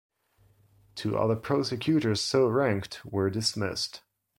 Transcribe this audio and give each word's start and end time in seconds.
Two 0.95 1.15
other 1.15 1.35
prosecutors 1.35 2.21
so 2.21 2.47
ranked 2.47 3.05
were 3.05 3.29
dismissed. 3.29 4.01